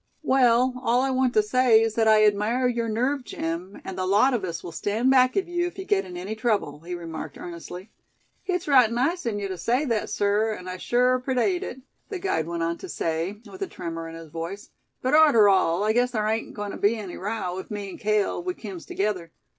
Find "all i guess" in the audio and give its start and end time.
15.47-16.09